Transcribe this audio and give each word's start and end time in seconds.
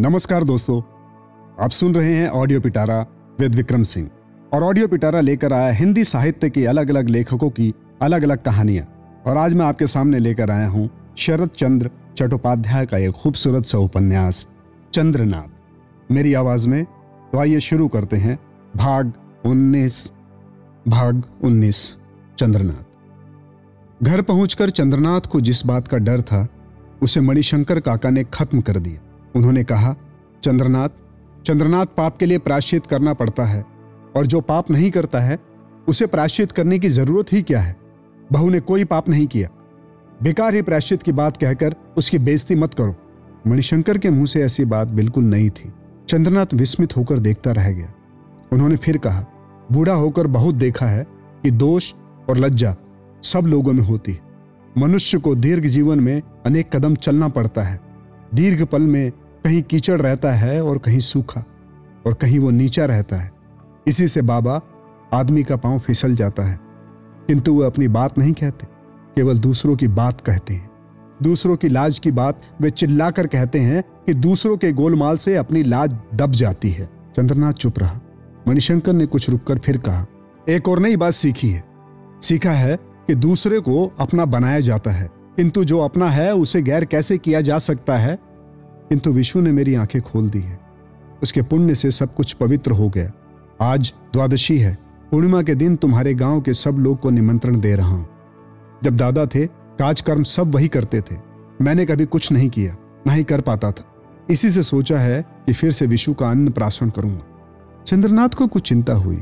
नमस्कार 0.00 0.44
दोस्तों, 0.44 0.80
आप 1.64 1.70
सुन 1.70 1.94
रहे 1.94 2.14
हैं 2.14 2.28
ऑडियो 2.28 2.60
पिटारा 2.60 3.06
विद 3.40 3.54
विक्रम 3.54 3.82
सिंह 3.82 4.10
और 4.54 4.62
ऑडियो 4.62 4.88
पिटारा 4.88 5.20
लेकर 5.20 5.52
आया 5.52 5.70
हिंदी 5.70 6.04
साहित्य 6.04 6.50
के 6.50 6.66
अलग 6.66 6.90
अलग 6.90 7.08
लेखकों 7.08 7.48
की 7.50 7.74
अलग 8.02 8.22
अलग 8.22 8.42
कहानियाँ। 8.42 8.86
और 9.26 9.36
आज 9.36 9.54
मैं 9.54 9.66
आपके 9.66 9.86
सामने 9.86 10.18
लेकर 10.18 10.50
आया 10.50 10.68
हूँ 10.68 11.14
शरद 11.16 11.48
चंद्र 11.48 11.90
चट्टोपाध्याय 12.18 12.86
का 12.86 12.98
एक 12.98 13.10
खूबसूरत 13.10 13.66
सा 13.66 13.78
उपन्यास, 13.78 14.46
चंद्रनाथ। 14.92 16.12
मेरी 16.12 16.34
आवाज़ 16.34 16.68
में 16.68 16.84
तो 17.32 17.38
आइए 17.38 17.60
शुरू 17.60 17.88
करते 17.88 18.16
हैं। 18.16 18.38
भाग 18.76 19.12
19 19.44 20.12
भाग 20.88 21.22
19 21.42 21.96
चंद्रनाथ। 22.38 24.04
घर 24.04 24.22
पहुंचकर 24.22 24.70
चंद्रनाथ 24.70 25.20
को 25.20 25.40
जिस 25.40 25.66
बात 25.66 25.88
का 25.88 25.96
डर 25.96 26.22
था, 26.22 26.48
उसे 27.02 27.20
मणिशंकर 27.20 27.80
काका 27.80 28.10
ने 28.10 28.24
खत्म 28.24 28.60
कर 28.60 28.78
दिया। 28.78 29.04
उन्होंने 29.38 29.64
कहा, 29.64 29.96
चंद्रनाथ 30.44 30.88
चंद्रनाथ 31.44 31.84
पाप 31.84 32.16
के 32.16 32.26
लिए 32.26 32.38
प्राश्चित 32.38 32.86
करना 32.86 33.14
पड़ता 33.14 33.44
है, 33.44 33.64
और 34.16 34.26
जो 34.26 34.40
पाप 34.40 34.70
नहीं 34.70 34.90
करता 34.90 35.20
है, 35.20 35.38
उसे 35.88 36.06
प्राश्चित 36.06 36.52
करने 36.52 36.78
की 36.78 36.88
ज़रूरत 36.88 37.32
ही 37.32 37.42
क्या 37.42 37.60
है? 37.60 37.76
बहू 38.32 38.50
ने 38.50 38.60
कोई 38.60 38.84
पाप 38.84 39.08
नहीं 39.08 39.26
किया। 39.26 39.48
बेकार 40.22 40.54
ही 40.54 40.62
प्राश्चित 40.62 41.02
की 41.02 41.12
बात 41.12 41.36
कहकर 41.36 41.74
उसकी 41.96 42.18
बेइज्जती 42.18 42.54
मत 42.54 42.74
करो। 42.74 42.94
मणिशंकर 43.46 43.98
के 43.98 44.10
मुँह 44.10 44.26
से 44.26 44.42
ऐसी 44.42 44.64
बात 44.64 44.88
बिल्कुल 44.88 45.24
नहीं 45.24 45.50
थी। 45.50 45.72
चंद्रनाथ 46.08 46.46
विस्मित 46.54 46.96
होकर 46.96 47.18
देखता 47.18 47.52
रह 47.52 47.70
गया। 47.72 47.92
उन्होंने 48.52 48.76
फिर 48.76 48.98
कहा, 48.98 49.26
बूढ़ा 49.72 49.94
होकर 49.94 50.26
बहुत 50.26 50.54
देखा 50.54 50.86
है 50.86 51.06
कि 51.42 51.50
दोष 51.50 51.94
और 52.30 52.38
लज्जा 52.38 52.76
सब 53.22 53.40
लोगों 53.46 53.72
में 53.72 53.82
होती 53.82 54.12
है। 54.12 54.20
मनुष्य 54.78 55.18
को 55.18 55.34
दीर्घ 55.34 55.66
जीवन 55.66 56.00
में 56.00 56.22
अनेक 56.46 56.76
कदम 56.76 56.94
चलना 56.94 57.28
पड़ता 57.28 57.62
है। 57.62 57.80
दीर्घ 58.34 58.64
पल 58.64 58.82
में 58.82 59.12
कहीं 59.48 59.62
कीचड़ 59.62 60.00
रहता 60.00 60.32
है 60.32 60.62
और 60.64 60.78
कहीं 60.78 60.98
सूखा 60.98 61.44
और 62.06 62.14
कहीं 62.14 62.38
वो 62.38 62.50
नीचा 62.50 62.84
रहता 62.84 63.16
है। 63.16 63.30
इसी 63.86 64.08
से 64.08 64.22
बाबा 64.22 64.60
आदमी 65.12 65.42
का 65.42 65.56
पाँव 65.56 65.78
फिसल 65.78 66.14
जाता 66.14 66.42
है। 66.42 66.58
किंतु 67.26 67.54
वो 67.54 67.60
अपनी 67.60 67.88
बात 67.88 68.18
नहीं 68.18 68.32
कहते, 68.32 68.66
केवल 69.16 69.38
दूसरों 69.38 69.76
की 69.76 69.88
बात 69.88 70.20
कहते 70.20 70.54
हैं। 70.54 70.70
दूसरों 71.22 71.56
की 71.56 71.68
लाज 71.68 71.98
की 71.98 72.10
बात 72.10 72.40
वे 72.60 72.70
चिल्लाकर 72.70 73.26
कहते 73.26 73.60
हैं 73.60 73.82
कि 74.06 74.14
दूसरों 74.14 74.56
के 74.56 74.72
गोलमाल 74.72 75.16
से 75.16 75.36
अपनी 75.36 75.62
लाज 75.62 75.96
दब 76.14 76.30
जाती 76.30 76.70
है। 76.70 76.88
चंद्रनाथ 77.16 77.52
चुप 77.52 77.78
रहा। 77.78 78.00
मणिशंकर 78.48 78.92
ने 78.92 79.06
कुछ 79.06 79.30
रुककर 79.30 79.58
फिर 79.58 79.78
कहा, 79.78 80.06
एक 80.48 80.68
और 80.68 80.78
नई 80.78 80.96
बात 80.96 81.12
सीखी 81.12 81.50
है। 81.50 81.64
सीखा 82.22 82.52
है 82.52 82.76
कि 82.76 83.14
दूसरे 83.14 83.60
को 83.60 83.92
अपना 83.98 84.24
बनाया 84.24 84.60
जाता 84.60 84.90
है, 84.90 85.10
किंतु 85.36 85.64
जो 85.64 85.78
अपना 85.78 86.10
है 86.10 86.34
उसे 86.34 86.62
गैर 86.62 86.84
कैसे 86.84 87.18
किया 87.18 87.40
जा 87.40 87.58
सकता 87.58 87.98
है 87.98 88.27
किंतु 88.88 89.12
विष्णु 89.12 89.42
ने 89.42 89.52
मेरी 89.52 89.74
आँखें 89.74 90.02
खोल 90.02 90.30
दी 90.30 90.40
है। 90.40 90.60
उसके 91.22 91.42
पुण्य 91.42 91.74
से 91.74 91.90
सब 91.90 92.14
कुछ 92.14 92.32
पवित्र 92.32 92.70
हो 92.70 92.88
गया। 92.88 93.12
आज 93.60 93.94
द्वादशी 94.12 94.58
है। 94.58 94.78
पूर्णिमा 95.10 95.42
के 95.42 95.54
दिन 95.54 95.76
तुम्हारे 95.76 96.14
गाँव 96.14 96.40
के 96.40 96.54
सब 96.54 96.70
लोग 96.70 97.00
को 97.00 97.10
निमंत्रण 97.10 97.60
दे 97.60 97.76
रहा 97.76 97.88
हूँ। 97.88 98.08
जब 98.84 98.96
दादा 98.96 99.26
थे, 99.26 99.46
काजकर्म 99.46 100.22
सब 100.22 100.54
वही 100.54 100.68
करते 100.68 101.00
थे। 101.00 101.16
मैंने 101.60 101.86
कभी 101.86 102.04
कुछ 102.04 102.32
नहीं 102.32 102.50
किया, 102.50 102.76
ना 103.06 103.12
ही 103.12 103.24
कर 103.24 103.40
पाता 103.40 103.70
था। 103.72 103.84
इसी 104.30 104.50
से 104.50 104.62
सोचा 104.62 104.98
है 104.98 105.22
कि 105.22 105.52
फिर 105.52 105.72
से 105.72 105.86
विशु 105.86 106.14
का 106.14 106.30
अन्न 106.30 106.50
प्राशन 106.50 106.90
करूँगा। 106.90 107.22
चंद्रनाथ 107.86 108.28
को 108.28 108.46
कुछ 108.46 108.68
चिंता 108.68 108.92
हुई। 108.92 109.18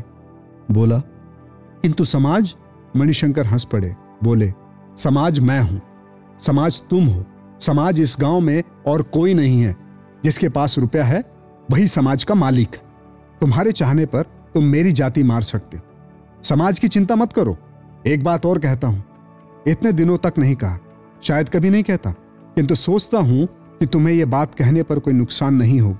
बोला, 0.70 0.98
किंतु 1.83 2.05
समाज? 2.05 2.56
मणिशंकर 2.97 3.47
हंस 3.47 3.64
पड़े। 3.64 3.97
बोले, 4.25 4.53
समाज 4.97 5.41
मैं 5.41 5.61
हूँ। 5.61 5.80
समाज 6.41 6.83
तुम 6.91 7.06
हो। 7.06 7.25
समाज 7.61 8.01
इस 8.01 8.17
गाँव 8.21 8.41
में 8.41 8.62
और 8.87 9.03
कोई 9.03 9.35
नहीं 9.35 9.62
है। 9.62 9.77
जिसके 10.25 10.49
पास 10.49 10.79
रुपया 10.79 11.05
है, 11.05 11.25
वही 11.71 11.89
समाज 11.89 12.25
का 12.25 12.35
मालिक। 12.35 12.77
तुम्हारे 13.41 13.73
चाहने 13.73 14.07
पर 14.07 14.23
तुम 14.23 14.64
मेरी 14.64 14.92
जाति 14.92 15.23
मार 15.23 15.42
सकते 15.42 15.80
समाज 16.42 16.79
की 16.79 16.89
चिंता 16.89 17.17
मत 17.17 17.33
करो। 17.33 17.57
एक 18.07 18.25
बात 18.25 18.47
और 18.47 18.58
कहता 18.58 18.89
हूँ। 18.89 19.05
इतने 19.69 19.92
दिनों 19.92 20.19
तक 20.19 20.35
नहीं 20.39 20.57
कहा। 20.57 20.79
शायद 21.23 21.48
कभी 21.48 21.70
नहीं 21.70 21.83
कहता। 21.83 22.11
किंतु 22.55 22.75
सोचता 22.75 23.19
हूँ 23.19 23.47
कि 23.47 23.86
तुम्हें 23.86 24.14
यह 24.14 24.27
बात 24.27 24.55
कहने 24.55 24.83
पर 24.83 24.98
कोई 24.98 25.14
नुकसान 25.14 25.55
नहीं 25.55 25.80
होगा। 25.80 25.98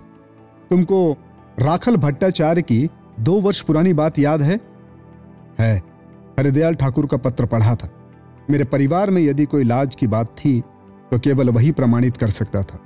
तुमको 0.71 1.17
राखल 1.61 1.97
भट्टाचार्य 1.97 2.63
की 2.63 2.91
दो 3.21 3.41
वर्ष 3.41 3.61
पुरानी 3.61 3.93
बात 3.93 4.19
याद 4.19 4.43
है? 4.43 4.61
है। 5.59 5.83
हरिदयाल 6.39 6.75
ठाकुर 6.75 7.07
का 7.07 7.17
पत्र 7.17 7.47
पढ़ा 7.47 7.75
था। 7.75 7.89
मेरे 8.51 8.65
परिवार 8.65 9.11
में 9.11 9.23
यदि 9.23 9.45
कोई 9.45 9.65
लाज 9.65 9.95
की 9.95 10.07
बात 10.07 10.27
थी 10.27 10.63
तो 11.11 11.19
केवल 11.19 11.51
वही 11.51 11.73
प्रमाणित 11.73 12.17
कर 12.17 12.29
सकता 12.29 12.63
था। 12.63 12.79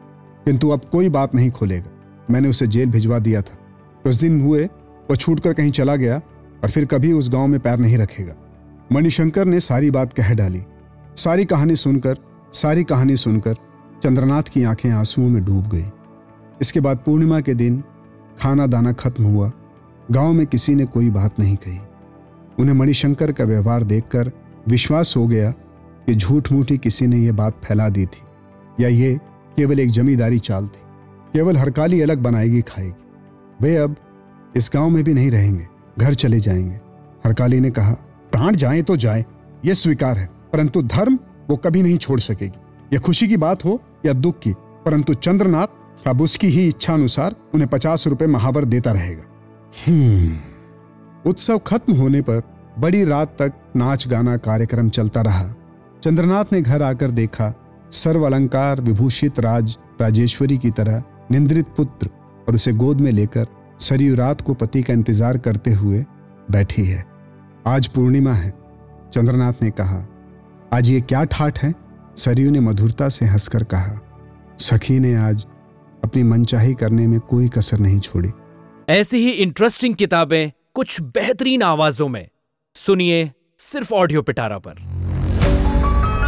किंतु 0.45 0.69
अब 0.69 0.81
कोई 0.93 1.09
बात 1.09 1.35
नहीं 1.35 1.51
खोलेगा। 1.51 1.91
मैंने 2.31 2.49
उसे 2.49 2.67
जेल 2.67 2.91
भिजवा 2.91 3.19
दिया 3.19 3.43
था। 3.43 3.59
कुछ 4.05 4.15
दिन 4.15 4.41
हुए, 4.41 4.65
वो 5.11 5.17
छूटकर 5.17 5.53
कहीं 5.53 5.71
चला 5.71 5.97
गया 5.97 6.17
और 6.65 6.71
फिर 6.71 6.85
कभी 6.85 7.13
उस 7.13 7.31
गाँव 7.31 7.47
में 7.47 7.61
पैर 7.61 7.79
नहीं 7.79 7.99
रखेगा। 7.99 8.35
मणिशंकर 8.93 9.45
ने 9.45 9.61
सारी 9.61 9.91
बात 9.91 10.13
कह 10.13 10.35
डाली। 10.35 10.63
सारी 11.17 11.45
कहानी 11.45 11.77
सुनकर, 11.77 12.19
सारी 12.53 12.85
कहानी 12.85 13.17
सुनकर 13.17 13.55
चंद्रनाथ 14.03 14.43
की 14.43 14.63
आँखें 14.63 14.91
आंसुओं 14.91 15.29
में 15.29 15.45
डूब 15.45 15.69
गई। 15.69 15.85
इसके 16.61 16.81
बाद 16.81 16.99
पूर्णिमा 17.07 17.41
के 17.41 17.55
दिन 17.55 17.85
खाना 18.43 18.67
दाना 18.67 18.93
खत्म 18.93 19.25
हुआ। 19.25 19.53
गाँव 20.11 20.33
में 20.33 20.47
किसी 20.47 20.75
ने 20.75 20.85
कोई 20.85 21.11
बात 21.11 21.41
नहीं 21.41 21.57
कही। 21.57 21.79
उन्हें 22.59 22.75
मणिशंकर 22.75 23.33
का 23.33 23.45
व्यवहार 23.45 23.83
देखकर 23.83 24.33
विश्वास 24.69 25.15
हो 25.17 25.27
गया 25.27 25.55
कि 26.11 26.17
झूठ 26.17 26.53
मूठी 26.53 26.79
किसी 26.79 27.07
ने 27.07 27.17
यह 27.17 27.33
बात 27.33 27.61
फैला 27.65 27.89
दी 27.89 28.07
थी 28.07 28.23
या 28.83 28.89
ये 28.89 29.19
केवल 29.57 29.81
एक 29.81 29.91
जमींदारी 29.91 30.39
चाल 30.39 30.67
थी। 30.67 30.81
केवल 31.33 31.57
हरकाली 31.57 32.01
अलग 32.01 32.19
बनाएगी 32.19 32.63
खाएगी। 32.63 33.05
वे 33.63 33.77
अब 33.77 33.97
इस 34.57 34.71
गाँव 34.75 34.89
में 34.89 35.05
भी 35.05 35.15
नहीं 35.15 35.31
रहेंगे, 35.31 35.67
घर 35.99 36.15
चले 36.15 36.41
जाएँगे। 36.41 36.81
हरकाली 37.27 37.61
ने 37.61 37.71
कहा, 37.71 37.93
प्राण 38.33 38.57
जाए 38.57 38.83
तो 38.83 38.97
जाए 38.97 39.25
यह 39.65 39.75
स्वीकार 39.75 40.19
है, 40.19 40.31
परंतु 40.53 40.83
धर्म 40.83 41.19
वो 41.51 41.57
कभी 41.57 41.83
नहीं 41.83 41.99
छोड़ 41.99 42.21
सकेगी। 42.21 42.59
यह 42.93 42.99
खुशी 42.99 43.29
की 43.29 43.37
बात 43.37 43.65
हो 43.65 43.83
या 44.07 44.13
दुख 44.13 44.39
की, 44.39 44.53
परंतु 44.59 45.15
चंद्रनाथ 45.15 45.67
अब 46.07 46.21
उसकी 46.21 46.47
ही 46.47 46.69
इच्छा 46.69 46.95
अनुसार 46.95 47.37
उन्हें 47.55 47.71
पचास 47.71 48.07
रुपए 48.07 48.27
महावर 48.27 48.65
देता 48.65 48.93
रहेगा। 48.93 49.23
हम्म। 49.89 50.37
उत्सव 51.31 51.59
खत्म 51.59 51.93
होने 51.93 52.21
पर 52.21 52.43
बड़ी 52.79 53.05
रात 53.05 53.37
तक 53.39 53.53
नाच 53.77 54.09
गाना 54.09 54.37
कार्यक्रम 54.37 54.89
चलता 54.89 55.23
रहा। 55.23 55.55
चंद्रनाथ 56.03 56.53
ने 56.53 56.61
घर 56.63 56.83
आकर 56.83 57.11
देखा 57.11 57.53
सर्व 57.93 58.23
अलंकार 58.27 58.81
विभूषित 58.81 59.41
राज 59.41 59.77
राजेश्वरी 60.01 60.57
की 60.59 60.71
तरह 60.71 61.03
निंद्रित 61.31 61.67
पुत्र 61.77 62.09
और 62.49 62.55
उसे 62.55 62.73
गोद 62.73 63.01
में 63.01 63.11
लेकर 63.13 63.47
सरयू 63.81 64.15
रात 64.15 64.41
को 64.41 64.55
पति 64.55 64.83
का 64.83 64.93
इंतज़ार 64.93 65.39
करते 65.39 65.71
हुए 65.71 66.05
बैठी 66.51 66.85
है। 66.85 67.05
आज 67.67 67.87
पूर्णिमा 67.87 68.33
है, 68.33 68.51
चंद्रनाथ 69.13 69.63
ने 69.63 69.71
कहा। 69.71 70.05
आज 70.73 70.91
ये 70.91 71.01
क्या 71.01 71.25
ठाठ 71.25 71.59
है? 71.59 71.75
सरयू 72.17 72.51
ने 72.51 72.61
मधुरता 72.61 73.09
से 73.09 73.27
हंसकर 73.27 73.65
कहा। 73.65 73.99
सखी 74.59 74.99
ने 74.99 75.15
आज 75.15 75.47
अपनी 76.05 76.23
मनचाही 76.23 76.75
करने 76.75 77.07
में 77.07 77.19
कोई 77.21 77.49
कसर 77.49 77.79
नहीं 77.79 77.99
छोड़ी। 78.01 78.31
ऐसी 78.89 79.19
ही 79.19 79.31
इंटरेस्टिंग 79.31 79.95
किताबें 79.95 80.51
कुछ 80.75 81.01
बेहतरीन 81.01 81.63
आवाजों 81.63 82.09
में। 82.09 82.27
सुनिए 82.77 83.31
सिर्फ़ 83.59 83.95
ऑडियो 83.95 84.23
पिटारा 84.23 84.59
पर। 84.59 84.75